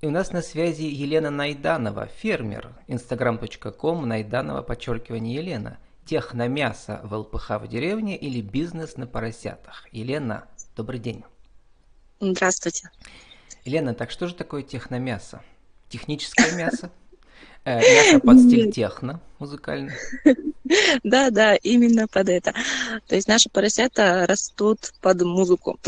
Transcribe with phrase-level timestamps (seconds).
[0.00, 5.78] И у нас на связи Елена Найданова, фермер, instagram.com, Найданова, подчеркивание Елена.
[6.06, 9.88] Техномясо в ЛПХ в деревне или бизнес на поросятах?
[9.90, 11.24] Елена, добрый день.
[12.20, 12.90] Здравствуйте.
[13.64, 15.42] Елена, так что же такое техномясо?
[15.88, 16.92] Техническое мясо?
[17.64, 19.94] Э, мясо под стиль техно музыкальный?
[21.02, 22.52] Да, да, именно под это.
[23.06, 25.80] То есть наши поросята растут под музыку.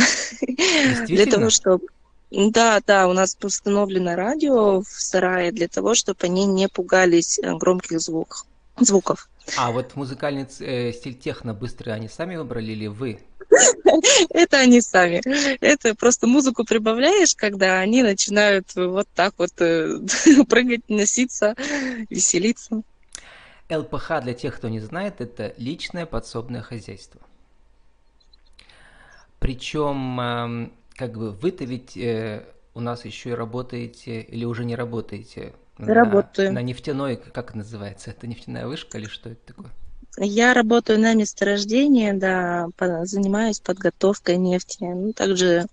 [1.07, 1.87] Для того, чтобы
[2.31, 7.55] да, да, у нас установлено радио в сарае для того, чтобы они не пугались э,
[7.55, 8.47] громких звуков.
[8.79, 9.29] звуков.
[9.57, 13.21] А вот музыкальный э, стиль техно быстрый они сами выбрали или вы?
[14.31, 15.23] Это они сами.
[15.61, 19.99] Это просто музыку прибавляешь, когда они начинают вот так вот э,
[20.49, 21.57] прыгать, носиться,
[22.09, 22.83] веселиться.
[23.69, 27.21] ЛПХ, для тех, кто не знает, это личное подсобное хозяйство.
[29.39, 34.77] Причем эм, как бы вы-то ведь э, у нас еще и работаете или уже не
[34.77, 35.55] работаете?
[35.79, 36.49] Работаю.
[36.49, 38.11] На, на нефтяной, как называется?
[38.11, 39.71] Это нефтяная вышка или что это такое?
[40.19, 42.69] Я работаю на месторождении, да,
[43.07, 44.83] занимаюсь подготовкой нефти.
[44.83, 45.69] Ну, также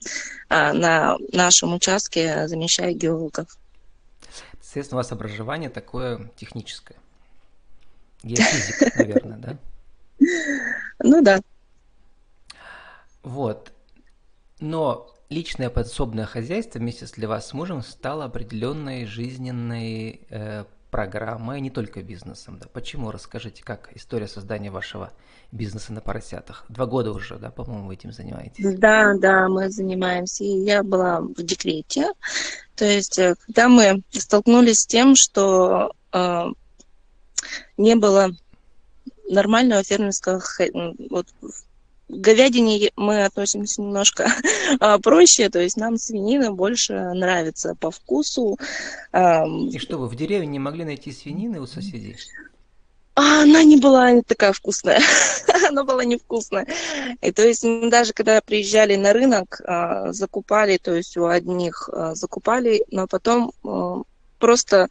[0.48, 3.50] а, на нашем участке замещаю геологов.
[4.62, 6.96] Соответственно, у вас образование такое техническое.
[8.24, 9.58] Геофизик, наверное, да?
[11.04, 11.42] Ну да.
[13.24, 13.74] Вот.
[14.62, 21.62] Но личное подсобное хозяйство вместе с для вас с мужем стало определенной жизненной э, программой,
[21.62, 22.60] не только бизнесом.
[22.60, 22.68] Да.
[22.72, 23.12] Почему?
[23.12, 25.12] Расскажите, как история создания вашего
[25.52, 26.66] бизнеса на поросятах.
[26.70, 28.78] Два года уже, да, по-моему, вы этим занимаетесь.
[28.78, 30.44] Да, да, мы занимаемся.
[30.44, 32.12] Я была в декрете.
[32.76, 36.46] То есть, э, когда мы столкнулись с тем, что э,
[37.78, 38.30] не было
[39.30, 40.42] нормального фермерского
[41.10, 41.28] вот,
[42.10, 44.32] говядине мы относимся немножко
[44.80, 48.58] а, проще, то есть нам свинина больше нравится по вкусу.
[49.14, 52.18] И что вы в деревне не могли найти свинины у соседей?
[53.16, 55.02] А она не была такая вкусная,
[55.68, 56.68] она была невкусная.
[57.22, 62.14] И то есть даже когда приезжали на рынок, а, закупали, то есть у одних а,
[62.14, 63.52] закупали, но потом
[64.38, 64.88] просто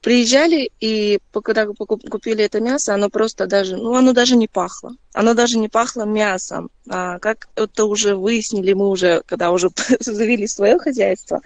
[0.00, 4.94] приезжали, и когда купили это мясо, оно просто даже, ну, оно даже не пахло.
[5.14, 6.70] Оно даже не пахло мясом.
[6.88, 11.40] А как это уже выяснили мы уже, когда уже завели свое хозяйство,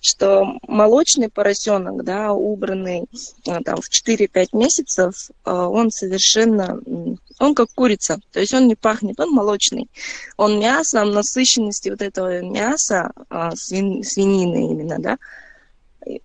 [0.00, 3.06] что молочный поросенок, да, убранный
[3.46, 6.80] а, там в 4-5 месяцев, а, он совершенно,
[7.38, 9.90] он как курица, то есть он не пахнет, он молочный.
[10.36, 13.12] Он мясом, насыщенности вот этого мяса,
[13.56, 15.18] свинины именно, да,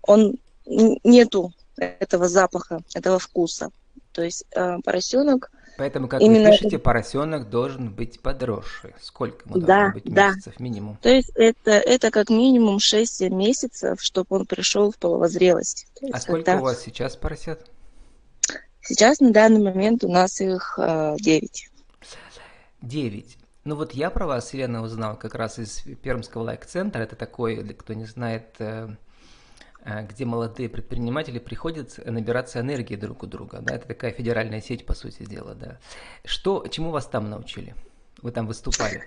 [0.04, 3.70] он нету этого запаха, этого вкуса.
[4.12, 5.52] То есть э, поросенок.
[5.78, 6.50] Поэтому, как именно...
[6.50, 8.94] вы пишете, поросенок должен быть подросший.
[9.02, 10.64] Сколько ему да, должно быть месяцев да.
[10.64, 10.98] минимум?
[11.02, 15.88] То есть это, это как минимум 6 месяцев, чтобы он пришел в половозрелость.
[16.12, 16.62] А сколько когда...
[16.62, 17.72] у вас сейчас поросят?
[18.82, 21.70] Сейчас на данный момент у нас их э, 9.
[22.82, 23.38] 9.
[23.64, 27.02] Ну вот я про вас, Елена, узнал как раз из Пермского лайк-центра.
[27.02, 28.90] Это такой, кто не знает, Э,
[29.86, 33.60] где молодые предприниматели приходят набираться энергии друг у друга.
[33.62, 33.76] Да?
[33.76, 35.56] Это такая федеральная сеть, по сути дела.
[35.56, 35.78] Да.
[36.24, 37.76] Что, чему вас там научили?
[38.22, 39.06] Вы там выступали?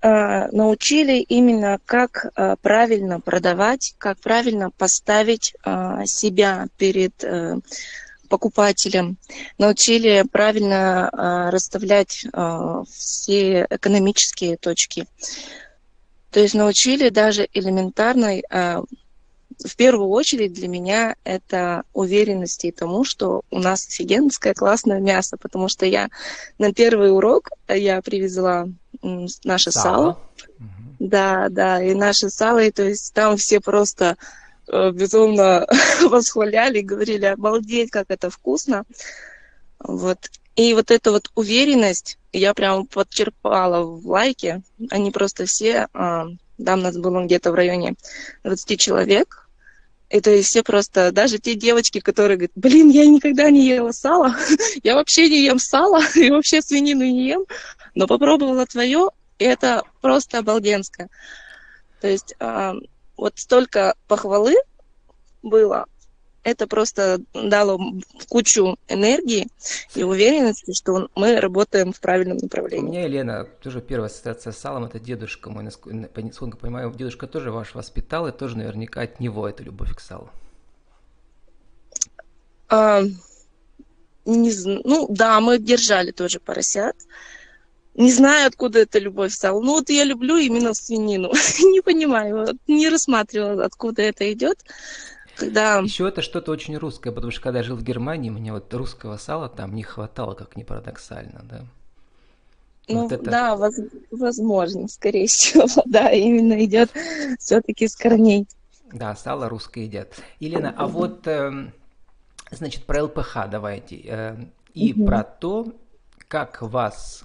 [0.00, 5.54] А, научили именно, как а, правильно продавать, как правильно поставить
[6.04, 7.60] себя перед э,
[8.28, 9.16] покупателем,
[9.58, 12.26] научили правильно расставлять
[12.88, 15.06] все экономические точки.
[16.32, 18.42] То есть научили даже элементарной
[19.64, 25.36] в первую очередь для меня это уверенность и тому, что у нас офигенское классное мясо,
[25.36, 26.08] потому что я
[26.58, 28.68] на первый урок я привезла
[29.44, 29.82] наше сало.
[29.82, 30.20] сало.
[30.98, 34.16] Да, да, и наше сало, и то есть там все просто
[34.68, 35.66] э, безумно
[36.02, 38.84] восхваляли, говорили, обалдеть, как это вкусно.
[39.80, 40.18] Вот.
[40.54, 44.62] И вот эта вот уверенность я прям подчерпала в лайке.
[44.90, 47.94] Они просто все, у нас было где-то в районе
[48.44, 49.41] 20 человек,
[50.12, 53.92] и то есть все просто, даже те девочки, которые говорят, блин, я никогда не ела
[53.92, 54.36] сало,
[54.82, 57.46] я вообще не ем сало, и вообще свинину не ем,
[57.94, 61.08] но попробовала твое, и это просто обалденское.
[62.02, 62.72] То есть э,
[63.16, 64.54] вот столько похвалы
[65.42, 65.86] было,
[66.44, 67.80] это просто дало
[68.28, 69.48] кучу энергии
[69.94, 72.88] и уверенности, что мы работаем в правильном направлении.
[72.88, 75.64] У меня, Елена, тоже первая ассоциация с салом– это дедушка мой.
[75.64, 80.30] Насколько понимаю, дедушка тоже ваш воспитал, и тоже наверняка от него эта любовь к салу.
[82.68, 83.02] А,
[84.24, 84.52] не,
[84.84, 86.96] ну да, мы держали тоже поросят.
[87.94, 89.60] Не знаю, откуда эта любовь стала.
[89.60, 91.30] Ну вот я люблю именно свинину.
[91.60, 94.64] не понимаю, не рассматривала, откуда это идет.
[95.36, 95.78] Когда...
[95.78, 99.16] Еще это что-то очень русское, потому что когда я жил в Германии, мне вот русского
[99.16, 101.64] сала там не хватало, как ни парадоксально, да.
[102.88, 103.30] Ну вот это...
[103.30, 103.74] да, воз,
[104.10, 106.90] возможно, скорее всего, да, именно идет
[107.38, 108.46] все-таки с корней.
[108.92, 110.20] Да, сало русское едят.
[110.38, 111.70] Елена, а вот, э,
[112.50, 114.02] значит, про ЛПХ давайте.
[114.04, 114.36] Э,
[114.74, 115.06] и угу.
[115.06, 115.72] про то,
[116.28, 117.24] как вас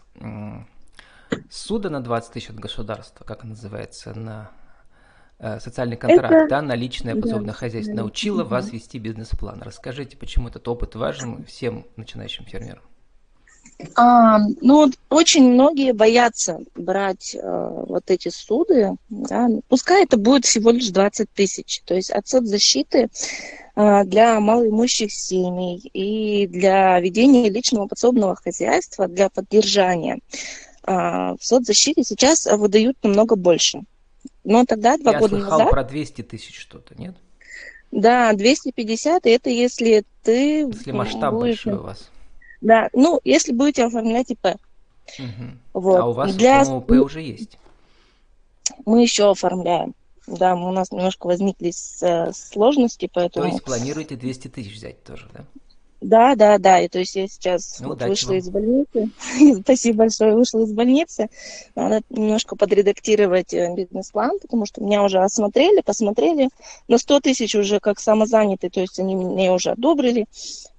[1.49, 4.51] суда на 20 тысяч от государства, как называется, на
[5.39, 6.47] социальный контракт, это...
[6.49, 8.49] да, на личное подсобное да, хозяйство, да, научила да.
[8.49, 9.61] вас вести бизнес-план.
[9.61, 12.81] Расскажите, почему этот опыт важен всем начинающим фермерам?
[13.95, 18.95] А, ну, очень многие боятся брать а, вот эти суды.
[19.09, 19.47] Да.
[19.69, 21.81] Пускай это будет всего лишь 20 тысяч.
[21.85, 23.09] То есть от соцзащиты
[23.75, 30.19] а, для малоимущих семей и для ведения личного подсобного хозяйства, для поддержания
[30.83, 33.81] а, в соцзащите сейчас выдают намного больше.
[34.47, 35.71] Но тогда, два Я года слыхал назад...
[35.71, 37.13] про 200 тысяч что-то, нет?
[37.91, 40.61] Да, 250, это если ты...
[40.61, 41.65] Если масштаб будешь...
[41.65, 42.09] большой у вас.
[42.61, 44.45] Да, ну, если будете оформлять ИП.
[45.19, 45.27] Угу.
[45.73, 45.99] Вот.
[45.99, 46.63] А у вас, Для...
[46.63, 47.57] по ИП уже есть?
[48.85, 49.93] Мы еще оформляем.
[50.27, 51.73] Да, у нас немножко возникли
[52.31, 53.47] сложности, поэтому...
[53.47, 55.43] То есть планируете 200 тысяч взять тоже, да?
[56.01, 56.79] Да, да, да.
[56.79, 58.37] И то есть я сейчас ну, вот вышла вам.
[58.37, 59.09] из больницы.
[59.63, 61.29] Спасибо большое, вышла из больницы.
[61.75, 66.49] Надо немножко подредактировать э, бизнес-план, потому что меня уже осмотрели, посмотрели.
[66.87, 70.27] На 100 тысяч уже как самозанятый, то есть они мне уже одобрили.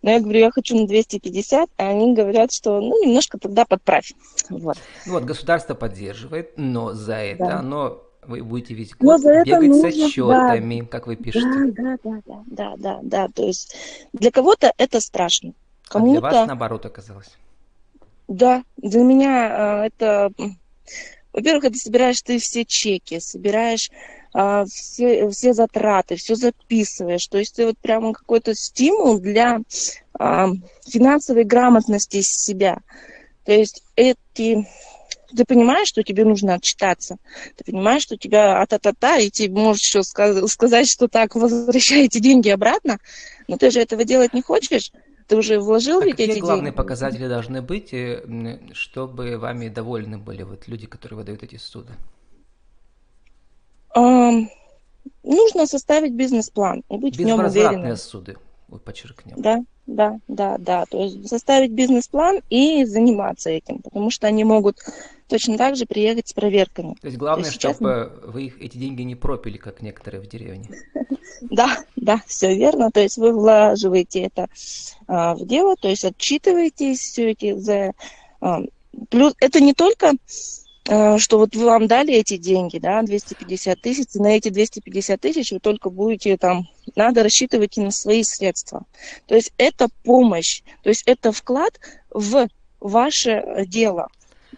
[0.03, 4.12] Но я говорю, я хочу на 250, а они говорят, что ну немножко тогда подправь.
[4.49, 4.76] Вот.
[5.06, 7.59] Ну вот, государство поддерживает, но за это да.
[7.59, 11.73] оно вы будете весь год бегать нужно, с отчетами, да, как вы пишете.
[11.73, 13.29] Да, да, да, да, да, да.
[13.29, 13.75] То есть
[14.13, 15.55] для кого-то это страшно.
[15.89, 16.19] Кому-то...
[16.19, 17.31] А для вас наоборот оказалось.
[18.29, 20.31] Да, для меня э, это,
[21.33, 23.91] во-первых, это собираешь ты все чеки, собираешь
[24.35, 27.27] э, все, все затраты, все записываешь.
[27.27, 29.61] То есть ты вот прямо какой-то стимул для
[30.21, 30.47] э,
[30.87, 32.81] финансовой грамотности себя.
[33.47, 34.69] То есть эти
[35.37, 37.19] ты понимаешь, что тебе нужно отчитаться.
[37.57, 42.49] Ты понимаешь, что у тебя а-та-та-та, и тебе можешь еще сказать, что так, возвращаете деньги
[42.49, 42.99] обратно,
[43.47, 44.93] но ты же этого делать не хочешь.
[45.27, 46.41] Ты уже вложил а ведь эти деньги.
[46.41, 48.23] главные показатели должны быть, э,
[48.73, 51.93] чтобы вами довольны были вот люди, которые выдают эти суды?
[53.95, 54.49] Um,
[55.23, 57.97] нужно составить бизнес-план и быть в нем уверенным.
[57.97, 58.37] суды,
[58.85, 59.41] подчеркнем.
[59.41, 60.85] Да, да, да, да.
[60.85, 64.76] То есть составить бизнес-план и заниматься этим, потому что они могут
[65.29, 66.94] точно так же приехать с проверками.
[67.00, 68.35] То есть главное, То есть чтобы сейчас...
[68.35, 70.69] вы их, эти деньги не пропили, как некоторые в деревне.
[71.40, 72.90] Да, да, все верно.
[72.90, 74.49] То есть вы влаживаете это
[75.06, 77.93] а, в дело, то есть отчитываетесь все эти за...
[78.41, 78.62] А,
[79.08, 80.14] плюс это не только
[80.88, 85.61] что вот вам дали эти деньги, да, 250 тысяч, и на эти 250 тысяч вы
[85.61, 88.87] только будете там, надо рассчитывать и на свои средства.
[89.26, 91.79] То есть это помощь, то есть это вклад
[92.11, 92.49] в
[92.81, 94.08] ваше дело.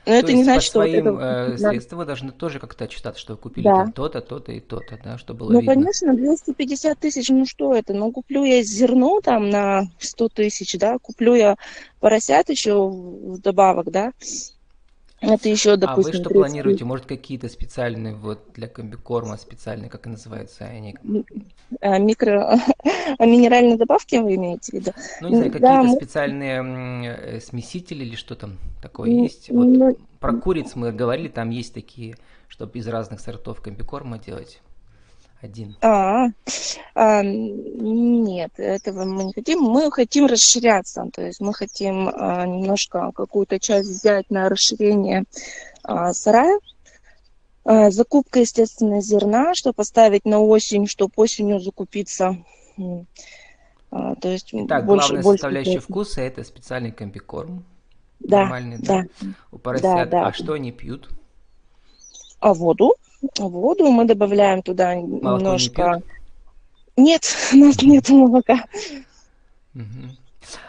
[0.07, 1.53] Но то это не значит, что своим вот это...
[1.53, 3.77] э, средствам вы должны тоже как-то отчитаться, что вы купили да.
[3.77, 5.75] там то-то, то-то и то-то, да, чтобы было Ну, видно.
[5.75, 7.93] конечно, 250 тысяч, ну что это?
[7.93, 11.57] Ну, куплю я зерно там на 100 тысяч, да, куплю я
[11.99, 14.13] поросят еще вдобавок, да,
[15.21, 16.33] это еще, допустим, А вы что 30...
[16.33, 16.85] планируете?
[16.85, 20.97] Может, какие-то специальные вот для комбикорма, специальные, как и называются они?
[21.81, 22.59] А, микро...
[23.19, 24.93] А минеральные добавки вы имеете в виду?
[25.21, 25.97] Ну, не знаю, какие-то мы...
[25.97, 29.51] специальные э, смесители или что там такое есть?
[29.51, 29.97] Вот ну...
[30.21, 32.17] про куриц мы говорили, там есть такие,
[32.49, 34.61] чтобы из разных сортов комбикорма делать
[35.43, 35.77] один?
[35.83, 36.27] А,
[36.95, 39.61] а, нет, этого мы не хотим.
[39.61, 45.25] Мы хотим расширяться, то есть мы хотим а, немножко какую-то часть взять на расширение
[45.83, 46.59] а, сарая.
[47.65, 52.37] А, закупка, естественно, зерна, чтобы поставить на осень, чтобы осенью закупиться.
[53.91, 55.87] А, то есть Итак, больше, главная больше составляющая больше.
[55.87, 57.65] вкуса это специальный комбикорм.
[58.21, 59.29] Да, Нормальный, да, да.
[59.51, 59.83] У поросят.
[59.83, 60.27] Да, да.
[60.27, 61.09] А что они пьют?
[62.39, 62.95] А воду
[63.39, 65.97] воду, мы добавляем туда Молоко немножко...
[65.97, 66.21] Не
[67.01, 67.23] нет,
[67.53, 68.65] у нас нет молока.
[69.75, 70.17] Угу.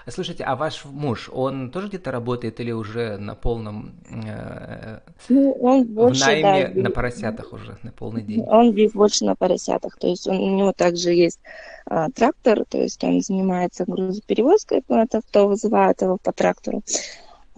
[0.08, 5.86] Слушайте, а ваш муж, он тоже где-то работает или уже на полном э, ну, он
[5.86, 8.44] больше, в найме да, на поросятах уже на полный день?
[8.48, 11.40] Он здесь больше на поросятах, то есть он, у него также есть
[11.88, 16.84] а, трактор, то есть он занимается грузоперевозкой, это кто вызывает его по трактору.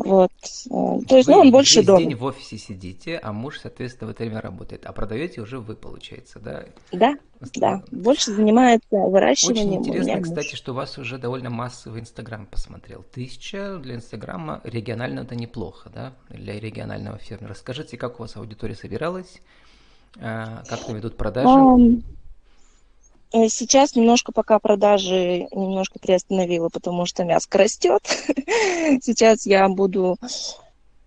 [0.03, 0.31] Вот.
[0.69, 1.99] Э, то есть, вы ну, он больше весь дома.
[1.99, 4.85] день в офисе сидите, а муж, соответственно, в это время работает.
[4.85, 6.65] А продаете уже вы, получается, да?
[6.91, 7.15] Да,
[7.55, 7.83] да.
[7.91, 9.81] Больше занимается выращиванием.
[9.81, 13.03] Очень интересно, кстати, что у вас уже довольно массовый Инстаграм посмотрел.
[13.13, 16.13] Тысяча для Инстаграма регионально это неплохо, да?
[16.29, 17.51] Для регионального фермера.
[17.51, 19.41] Расскажите, как у вас аудитория собиралась?
[20.19, 21.47] А, как там ведут продажи?
[21.47, 22.03] Um...
[23.33, 28.03] Сейчас немножко пока продажи немножко приостановила, потому что мяско растет.
[29.01, 30.17] Сейчас я буду...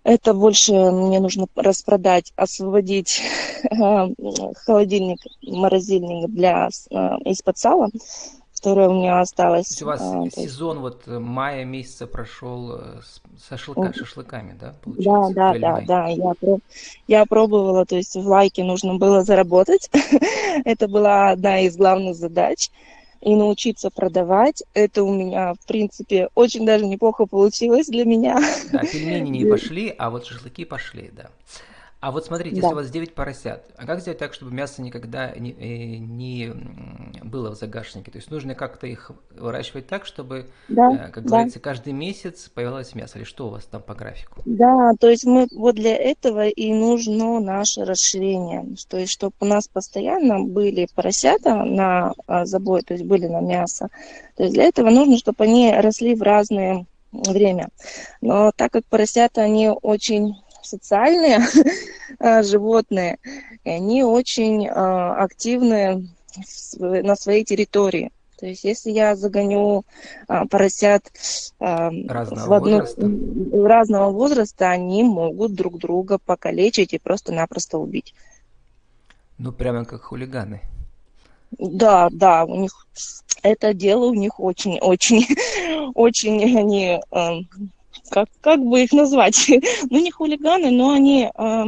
[0.03, 3.21] Это больше мне нужно распродать, освободить
[3.63, 4.07] э,
[4.65, 7.89] холодильник, морозильник для э, из-под сала
[8.57, 9.67] которая у меня осталась.
[9.67, 11.07] То есть у вас а, сезон есть...
[11.07, 15.33] вот мая месяца прошел с шашлыка, шашлыками, да, получается?
[15.33, 16.07] Да, да, да, да.
[16.07, 16.33] Я,
[17.07, 19.89] я пробовала, то есть в лайке нужно было заработать.
[20.65, 22.69] Это была одна из главных задач.
[23.19, 24.63] И научиться продавать.
[24.75, 28.39] Это у меня, в принципе, очень даже неплохо получилось для меня.
[28.71, 31.31] Да, пельмени не пошли, а вот шашлыки пошли, да.
[31.99, 32.67] А вот смотрите, да.
[32.67, 36.53] если у вас 9 поросят, а как сделать так, чтобы мясо никогда не, э, не
[37.23, 38.11] было в загашнике?
[38.11, 41.29] То есть нужно как-то их выращивать так, чтобы, да, э, как да.
[41.29, 43.17] говорится, каждый месяц появилось мясо.
[43.17, 44.43] Или что у вас там по графику?
[44.45, 48.63] Да, то есть мы вот для этого и нужно наше расширение.
[48.87, 53.41] То есть чтобы у нас постоянно были поросята на а, забой, то есть были на
[53.41, 53.89] мясо.
[54.35, 57.69] То есть для этого нужно, чтобы они росли в разное время.
[58.21, 60.35] Но так как поросята, они очень
[60.67, 61.39] социальные
[62.19, 63.17] э, животные,
[63.63, 66.09] и они очень э, активны
[66.79, 68.11] на своей территории.
[68.37, 69.83] То есть, если я загоню
[70.27, 71.11] а, поросят
[71.59, 73.67] а, разного, в одну, возраста.
[73.67, 78.13] разного возраста, они могут друг друга покалечить и просто-напросто убить.
[79.39, 80.61] Ну, прямо как хулиганы.
[81.57, 82.85] Да, да, у них
[83.41, 85.25] это дело у них очень, очень,
[85.95, 87.01] очень они
[88.09, 89.47] как, как бы их назвать?
[89.89, 91.63] ну, не хулиганы, но они э,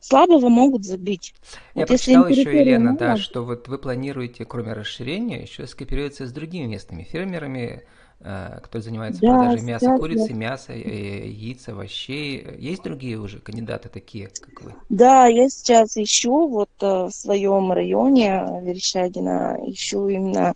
[0.00, 1.34] слабого могут забить.
[1.74, 2.98] Я вот прочитал еще, Елена, мало...
[2.98, 7.82] да, что вот вы планируете, кроме расширения, еще скооперироваться с другими местными фермерами,
[8.20, 10.34] э, которые занимаются да, продажей мяса да, курицы, да.
[10.34, 12.46] мяса, э, яиц, овощей.
[12.58, 14.74] Есть другие уже кандидаты такие, как вы?
[14.88, 20.54] Да, я сейчас ищу вот э, в своем районе Верещагина, ищу именно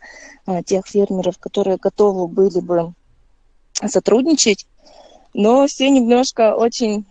[0.64, 2.92] тех фермеров, которые готовы были бы
[3.88, 4.66] сотрудничать
[5.34, 7.06] но все немножко очень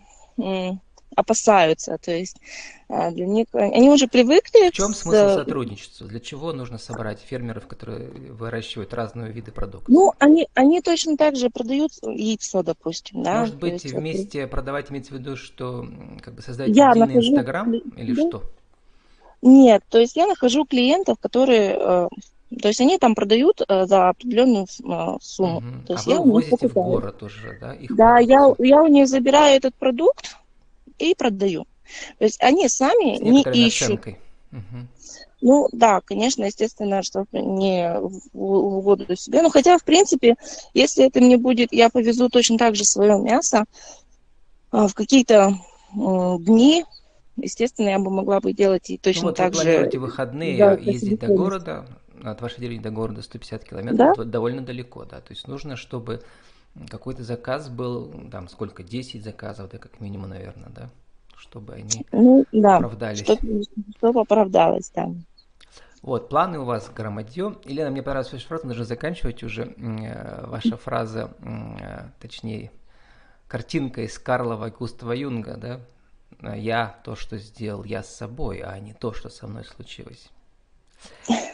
[1.16, 2.38] опасаются, то есть
[2.88, 4.70] а, для них они уже привыкли.
[4.70, 5.00] В чем с...
[5.00, 6.08] смысл сотрудничества?
[6.08, 9.90] Для чего нужно собрать фермеров, которые выращивают разные виды продуктов?
[9.90, 13.42] Ну, они, они точно так же продают яйцо, допустим, да.
[13.42, 14.52] Может быть, есть, вместе вот...
[14.52, 15.88] продавать имеется в виду, что
[16.22, 17.32] как бы создать я единый нахожу...
[17.32, 18.28] Инстаграм или да?
[18.28, 18.44] что?
[19.42, 22.08] Нет, то есть я нахожу клиентов, которые э,
[22.58, 25.58] то есть они там продают э, за определенную э, сумму.
[25.58, 25.86] Угу.
[25.88, 27.74] То есть а я вы возите в город уже, да?
[27.74, 30.38] Их да, я, я у них забираю этот продукт
[30.98, 31.66] и продаю.
[32.18, 34.08] То есть они сами не ищут.
[34.52, 34.88] Угу.
[35.42, 37.94] Ну да, конечно, естественно, что не
[38.34, 39.42] в угоду себе.
[39.42, 40.36] Ну хотя, в принципе,
[40.74, 43.66] если это мне будет, я повезу точно так же свое мясо
[44.72, 45.54] а, в какие-то
[45.94, 46.84] дни,
[47.38, 50.00] естественно, я бы могла бы делать и точно ну, вот так вы же.
[50.00, 51.86] выходные да, ездить до города,
[52.24, 54.24] от вашей деревни до города 150 километров, да?
[54.24, 55.22] довольно далеко, да.
[55.22, 56.22] То есть нужно, чтобы
[56.90, 60.90] какой-то заказ был, там, сколько, 10 заказов, да, как минимум, наверное, да,
[61.38, 63.22] чтобы они ну, да, оправдались.
[63.22, 63.64] Чтобы,
[63.98, 65.10] чтобы оправдалось, да.
[66.02, 67.56] Вот, планы у вас громадье.
[67.66, 69.74] Елена, мне понравилась ваша фраза, нужно заканчивать уже.
[69.78, 72.72] Э, ваша фраза, э, точнее,
[73.48, 76.56] картинка из Карлова Густава Юнга, да?
[76.56, 80.30] Я то, что сделал я с собой, а не то, что со мной случилось.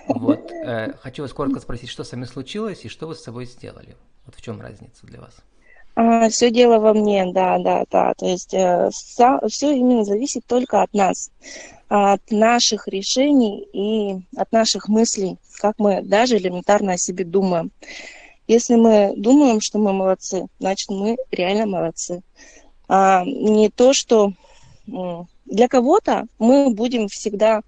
[0.08, 0.52] Вот.
[0.52, 3.96] Э, хочу вас коротко спросить, что с вами случилось и что вы с собой сделали?
[4.26, 5.36] Вот в чем разница для вас?
[5.96, 8.14] А, все дело во мне, да, да, да.
[8.16, 11.32] То есть э, все именно зависит только от нас,
[11.88, 17.72] от наших решений и от наших мыслей, как мы даже элементарно о себе думаем.
[18.48, 22.22] Если мы думаем, что мы молодцы, значит мы реально молодцы.
[22.88, 24.34] А не то, что
[24.86, 27.62] для кого-то мы будем всегда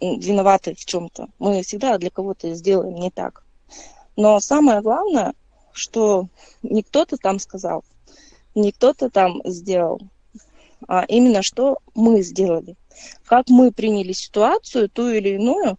[0.00, 1.28] виноваты в чем-то.
[1.38, 3.44] Мы всегда для кого-то сделаем не так.
[4.16, 5.34] Но самое главное,
[5.72, 6.28] что
[6.62, 7.84] не кто-то там сказал,
[8.54, 10.00] не кто-то там сделал,
[10.88, 12.76] а именно что мы сделали.
[13.26, 15.78] Как мы приняли ситуацию, ту или иную,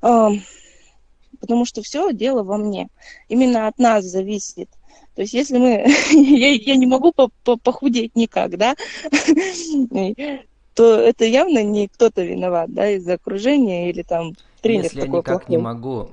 [0.00, 2.88] потому что все дело во мне.
[3.28, 4.70] Именно от нас зависит.
[5.14, 5.84] То есть если мы...
[6.12, 8.74] я, я не могу похудеть никак, да?
[10.74, 15.18] то это явно не кто-то виноват, да, из окружения или там тренер Если такой я
[15.18, 15.56] никак плохой.
[15.56, 16.08] не могу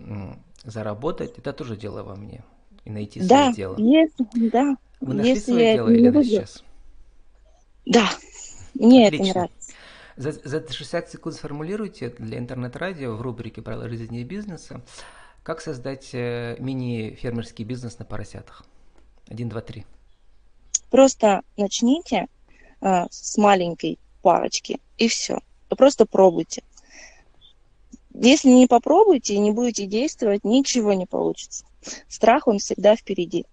[0.64, 2.44] заработать, это тоже дело во мне.
[2.86, 3.78] И найти да, свое дело.
[3.78, 4.76] Есть, да.
[5.02, 6.26] Вы нашли Если свое дело, Елена, буду...
[6.26, 6.64] сейчас?
[7.86, 8.10] Да,
[8.74, 9.24] мне Отлично.
[9.24, 9.72] это нравится.
[10.18, 14.82] За, за 60 секунд сформулируйте для интернет-радио в рубрике «Правила жизни и бизнеса»,
[15.44, 18.66] как создать э, мини-фермерский бизнес на поросятах.
[19.30, 19.86] Один, два, три.
[20.90, 22.28] Просто начните
[22.82, 25.40] э, с маленькой парочки, и все.
[25.70, 26.64] Просто пробуйте.
[28.14, 31.66] Если не попробуете и не будете действовать, ничего не получится.
[32.08, 33.46] Страх, он всегда впереди.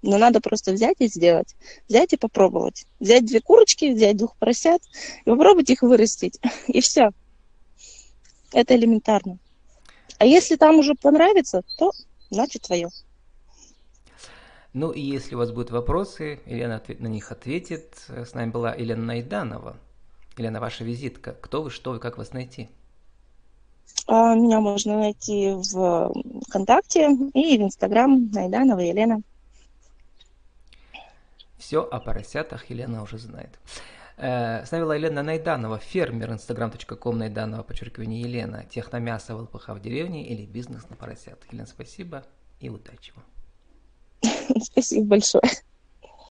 [0.00, 1.56] Но надо просто взять и сделать.
[1.88, 2.86] Взять и попробовать.
[3.00, 4.80] Взять две курочки, взять двух поросят
[5.24, 6.40] и попробовать их вырастить.
[6.68, 7.10] И все.
[8.52, 9.38] Это элементарно.
[10.18, 11.92] А если там уже понравится, то
[12.30, 12.88] значит твое.
[14.72, 18.04] Ну и если у вас будут вопросы, Елена на них ответит.
[18.08, 19.76] С нами была Елена Найданова.
[20.38, 21.32] Елена, ваша визитка.
[21.40, 22.68] Кто вы, что вы, как вас найти?
[24.06, 26.12] А, меня можно найти в
[26.46, 29.20] ВКонтакте и в Инстаграм Найданова Елена.
[31.58, 33.58] Все о поросятах Елена уже знает.
[34.16, 39.80] Э, с нами была Елена Найданова, фермер, instagram.com Найданова, подчеркивание Елена, техномясо в ЛПХ в
[39.80, 41.44] деревне или бизнес на поросят.
[41.50, 42.24] Елена, спасибо
[42.60, 43.24] и удачи вам.
[44.62, 45.42] Спасибо большое.